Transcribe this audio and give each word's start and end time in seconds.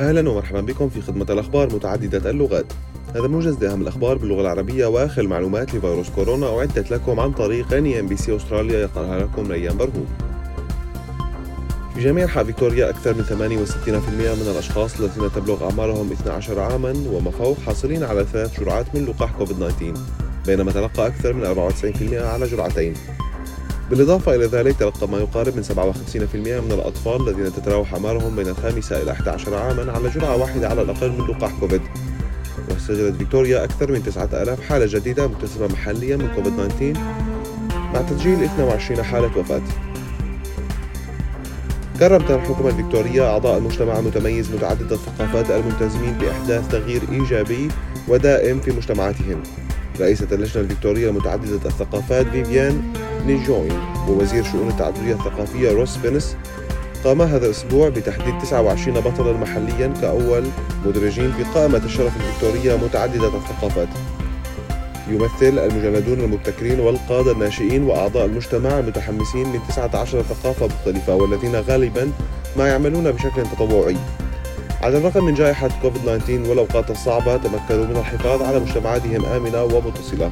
أهلا 0.00 0.30
ومرحبا 0.30 0.60
بكم 0.60 0.88
في 0.88 1.00
خدمة 1.00 1.26
الأخبار 1.30 1.74
متعددة 1.74 2.30
اللغات. 2.30 2.66
هذا 3.14 3.26
موجز 3.26 3.64
لأهم 3.64 3.82
الأخبار 3.82 4.18
باللغة 4.18 4.40
العربية 4.40 4.86
وآخر 4.86 5.22
المعلومات 5.22 5.74
لفيروس 5.74 6.10
كورونا 6.10 6.58
أعدت 6.58 6.90
لكم 6.90 7.20
عن 7.20 7.32
طريق 7.32 7.72
NEMBC 7.72 8.36
أستراليا 8.36 8.78
يقرأها 8.78 9.18
لكم 9.18 9.50
ريان 9.52 9.76
برهوم. 9.76 10.06
في 11.94 12.00
جميع 12.00 12.24
أنحاء 12.24 12.44
فيكتوريا 12.44 12.90
أكثر 12.90 13.14
من 13.14 13.24
68% 13.24 14.34
من 14.34 14.48
الأشخاص 14.52 15.00
الذين 15.00 15.32
تبلغ 15.32 15.64
أعمارهم 15.64 16.12
12 16.12 16.60
عاما 16.60 16.94
وما 17.12 17.30
فوق 17.30 17.56
حاصلين 17.66 18.04
على 18.04 18.24
ثلاث 18.32 18.60
جرعات 18.60 18.86
من 18.94 19.04
لقاح 19.04 19.32
كوفيد-19 19.38 19.98
بينما 20.46 20.72
تلقى 20.72 21.06
أكثر 21.06 21.32
من 21.32 21.44
94% 21.44 22.14
على 22.14 22.46
جرعتين. 22.46 22.94
بالإضافة 23.90 24.34
إلى 24.34 24.46
ذلك 24.46 24.76
تلقى 24.76 25.08
ما 25.08 25.18
يقارب 25.18 25.56
من 25.56 25.62
57% 25.62 26.34
من 26.36 26.72
الأطفال 26.72 27.28
الذين 27.28 27.52
تتراوح 27.52 27.94
أعمارهم 27.94 28.36
بين 28.36 28.48
الخامسة 28.48 29.02
إلى 29.02 29.12
11 29.12 29.54
عاما 29.54 29.92
على 29.92 30.08
جرعة 30.08 30.36
واحدة 30.36 30.68
على 30.68 30.82
الأقل 30.82 31.10
من 31.10 31.26
لقاح 31.26 31.52
كوفيد. 31.60 31.80
وسجلت 32.70 33.16
فيكتوريا 33.16 33.64
أكثر 33.64 33.92
من 33.92 34.02
9000 34.02 34.60
حالة 34.60 34.86
جديدة 34.86 35.26
مكتسبة 35.26 35.66
محليا 35.66 36.16
من 36.16 36.28
كوفيد-19 36.36 36.98
مع 37.94 38.02
تسجيل 38.02 38.42
22 38.42 39.02
حالة 39.02 39.38
وفاة. 39.38 39.62
كرمت 41.98 42.30
الحكومة 42.30 42.68
الفيكتورية 42.68 43.30
أعضاء 43.32 43.58
المجتمع 43.58 43.98
المتميز 43.98 44.50
متعدد 44.50 44.92
الثقافات 44.92 45.50
الملتزمين 45.50 46.12
بإحداث 46.12 46.68
تغيير 46.68 47.02
إيجابي 47.12 47.68
ودائم 48.08 48.60
في 48.60 48.70
مجتمعاتهم. 48.70 49.42
رئيسة 50.00 50.26
اللجنة 50.32 50.62
الفيكتورية 50.62 51.10
متعددة 51.10 51.68
الثقافات 51.68 52.26
فيفيان 52.26 52.82
نيجوين 53.26 53.78
ووزير 54.08 54.44
شؤون 54.44 54.68
التعددية 54.68 55.12
الثقافية 55.12 55.72
روس 55.72 55.96
بينس 55.96 56.36
قام 57.04 57.22
هذا 57.22 57.46
الأسبوع 57.46 57.88
بتحديد 57.88 58.38
29 58.38 59.00
بطلا 59.00 59.32
محليا 59.32 59.94
كأول 60.00 60.44
مدرجين 60.86 61.32
في 61.32 61.44
قائمة 61.54 61.84
الشرف 61.84 62.12
الفيكتورية 62.16 62.76
متعددة 62.76 63.26
الثقافات. 63.26 63.88
يمثل 65.08 65.58
المجندون 65.58 66.20
المبتكرين 66.20 66.80
والقادة 66.80 67.32
الناشئين 67.32 67.84
وأعضاء 67.84 68.26
المجتمع 68.26 68.78
المتحمسين 68.78 69.48
من 69.48 69.60
19 69.68 70.22
ثقافة 70.22 70.66
مختلفة 70.66 71.14
والذين 71.14 71.56
غالبا 71.56 72.12
ما 72.56 72.68
يعملون 72.68 73.12
بشكل 73.12 73.42
تطوعي. 73.42 73.96
على 74.82 74.98
الرغم 74.98 75.24
من 75.24 75.34
جائحة 75.34 75.68
كوفيد-19 75.82 76.48
والأوقات 76.48 76.90
الصعبة 76.90 77.36
تمكنوا 77.36 77.86
من 77.86 77.96
الحفاظ 77.96 78.42
على 78.42 78.60
مجتمعاتهم 78.60 79.24
آمنة 79.24 79.64
ومتصلة. 79.64 80.30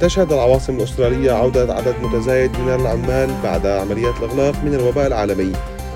تشهد 0.00 0.32
العواصم 0.32 0.76
الأسترالية 0.76 1.32
عودة 1.32 1.74
عدد 1.74 1.94
متزايد 2.02 2.50
من 2.50 2.74
العمال 2.74 3.30
بعد 3.42 3.66
عمليات 3.66 4.14
الإغلاق 4.18 4.64
من 4.64 4.74
الوباء 4.74 5.06
العالمي. 5.06 5.52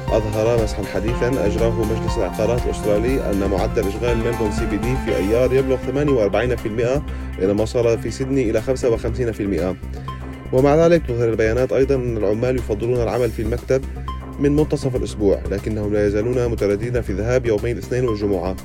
أظهر 0.09 0.63
مسحا 0.63 0.83
حديثا 0.85 1.47
أجراه 1.47 1.85
مجلس 1.85 2.19
العقارات 2.19 2.65
الأسترالي 2.67 3.31
أن 3.31 3.51
معدل 3.51 3.89
إشغال 3.89 4.19
ملبورن 4.19 4.53
CBD 4.53 4.97
في 5.05 5.17
أيار 5.17 5.53
يبلغ 5.53 5.77
48% 5.77 7.03
بينما 7.41 7.63
وصل 7.63 7.99
في 7.99 8.11
سيدني 8.11 8.51
إلى 8.51 8.63
55% 8.63 9.77
ومع 10.53 10.87
ذلك 10.87 11.03
تظهر 11.07 11.29
البيانات 11.29 11.73
أيضا 11.73 11.95
أن 11.95 12.17
العمال 12.17 12.57
يفضلون 12.57 13.03
العمل 13.03 13.31
في 13.31 13.43
المكتب 13.43 13.85
من 14.41 14.57
منتصف 14.57 14.97
الأسبوع 14.97 15.41
لكنهم 15.51 15.93
لا 15.93 16.07
يزالون 16.07 16.49
مترددين 16.49 17.03
في 17.03 17.13
ذهاب 17.13 17.47
يومي 17.47 17.73
الاثنين 17.73 18.09
والجمعة. 18.09 18.57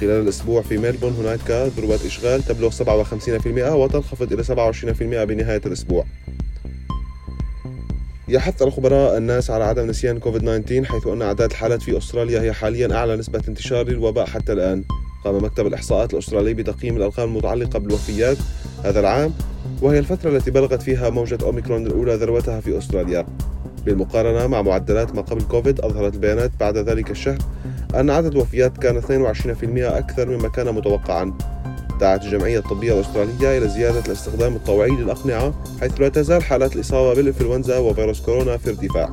خلال 0.00 0.22
الأسبوع 0.22 0.62
في 0.62 0.78
ميلبورن 0.78 1.14
هناك 1.14 1.50
ذروات 1.50 2.04
إشغال 2.06 2.42
تبلغ 2.42 2.70
57% 2.70 3.72
وتنخفض 3.72 4.32
إلى 4.32 4.44
27% 4.44 5.24
بنهاية 5.24 5.60
الأسبوع. 5.66 6.04
يحث 8.28 8.62
الخبراء 8.62 9.16
الناس 9.16 9.50
على 9.50 9.64
عدم 9.64 9.86
نسيان 9.86 10.18
كوفيد-19 10.18 10.84
حيث 10.84 11.06
أن 11.06 11.22
أعداد 11.22 11.50
الحالات 11.50 11.82
في 11.82 11.98
أستراليا 11.98 12.40
هي 12.40 12.52
حاليا 12.52 12.94
أعلى 12.94 13.16
نسبة 13.16 13.42
انتشار 13.48 13.86
للوباء 13.88 14.26
حتى 14.26 14.52
الآن. 14.52 14.84
قام 15.24 15.44
مكتب 15.44 15.66
الإحصاءات 15.66 16.14
الأسترالي 16.14 16.54
بتقييم 16.54 16.96
الأرقام 16.96 17.28
المتعلقة 17.28 17.78
بالوفيات 17.78 18.36
هذا 18.84 19.00
العام 19.00 19.32
وهي 19.82 19.98
الفترة 19.98 20.36
التي 20.36 20.50
بلغت 20.50 20.82
فيها 20.82 21.10
موجة 21.10 21.38
أوميكرون 21.42 21.86
الأولى 21.86 22.14
ذروتها 22.14 22.60
في 22.60 22.78
أستراليا. 22.78 23.26
بالمقارنة 23.84 24.46
مع 24.46 24.62
معدلات 24.62 25.14
ما 25.14 25.22
قبل 25.22 25.42
كوفيد 25.42 25.80
أظهرت 25.80 26.14
البيانات 26.14 26.50
بعد 26.60 26.76
ذلك 26.76 27.10
الشهر 27.10 27.38
أن 27.94 28.10
عدد 28.10 28.32
الوفيات 28.32 28.78
كان 28.78 29.02
22% 29.02 29.04
أكثر 29.98 30.28
مما 30.28 30.48
كان 30.48 30.74
متوقعا. 30.74 31.32
دعت 32.00 32.24
الجمعية 32.24 32.58
الطبية 32.58 32.94
الأسترالية 32.94 33.58
إلى 33.58 33.68
زيادة 33.68 34.00
الاستخدام 34.06 34.56
الطوعي 34.56 34.90
للأقنعة 34.90 35.54
حيث 35.80 36.00
لا 36.00 36.08
تزال 36.08 36.42
حالات 36.42 36.76
الإصابة 36.76 37.14
بالإنفلونزا 37.14 37.78
وفيروس 37.78 38.20
كورونا 38.20 38.56
في 38.56 38.70
ارتفاع. 38.70 39.10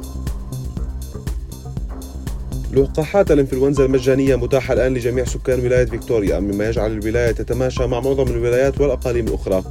لقاحات 2.73 3.31
الإنفلونزا 3.31 3.85
المجانية 3.85 4.35
متاحة 4.35 4.73
الآن 4.73 4.93
لجميع 4.93 5.25
سكان 5.25 5.59
ولاية 5.59 5.85
فيكتوريا 5.85 6.39
مما 6.39 6.69
يجعل 6.69 6.91
الولاية 6.91 7.31
تتماشى 7.31 7.87
مع 7.87 7.99
معظم 7.99 8.27
الولايات 8.27 8.81
والأقاليم 8.81 9.27
الأخرى. 9.27 9.63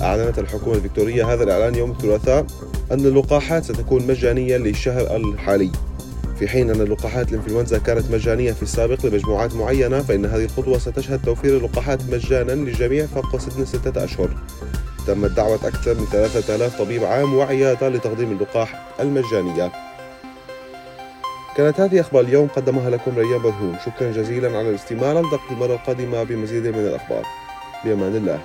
أعلنت 0.00 0.38
الحكومة 0.38 0.76
الفيكتورية 0.76 1.32
هذا 1.32 1.44
الإعلان 1.44 1.74
يوم 1.74 1.90
الثلاثاء 1.90 2.46
أن 2.92 3.00
اللقاحات 3.00 3.64
ستكون 3.64 4.06
مجانية 4.06 4.56
للشهر 4.56 5.16
الحالي. 5.16 5.70
في 6.38 6.48
حين 6.48 6.70
أن 6.70 6.82
لقاحات 6.82 7.28
الإنفلونزا 7.28 7.78
كانت 7.78 8.10
مجانية 8.10 8.52
في 8.52 8.62
السابق 8.62 9.06
لمجموعات 9.06 9.54
معينة 9.54 10.02
فإن 10.02 10.24
هذه 10.26 10.44
الخطوة 10.44 10.78
ستشهد 10.78 11.20
توفير 11.24 11.56
اللقاحات 11.56 12.02
مجانا 12.10 12.52
للجميع 12.52 13.06
فوق 13.06 13.36
سن 13.36 13.64
ستة 13.64 14.04
أشهر. 14.04 14.28
تمت 15.06 15.30
دعوة 15.30 15.54
أكثر 15.54 15.94
من 15.94 16.06
3000 16.12 16.78
طبيب 16.78 17.04
عام 17.04 17.34
وعيادة 17.34 17.88
لتقديم 17.88 18.32
اللقاح 18.32 18.86
المجانية. 19.00 19.72
كانت 21.56 21.80
هذه 21.80 22.00
أخبار 22.00 22.24
اليوم 22.24 22.48
قدمها 22.48 22.90
لكم 22.90 23.18
ريان 23.18 23.42
برهوم 23.42 23.76
شكرا 23.86 24.12
جزيلا 24.12 24.58
على 24.58 24.70
الاستماع. 24.70 25.12
نلتقي 25.12 25.50
المرة 25.50 25.74
القادمة 25.74 26.22
بمزيد 26.22 26.66
من 26.66 26.86
الأخبار. 26.86 27.26
بأمان 27.84 28.16
الله. 28.16 28.40